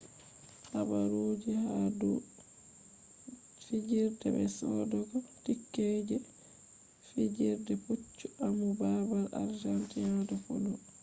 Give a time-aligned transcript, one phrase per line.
[0.73, 2.15] habaruji ha dou
[3.65, 6.17] fijirde be sodogo tickets je
[7.07, 10.71] fijirde poccu amu babal argentina de polo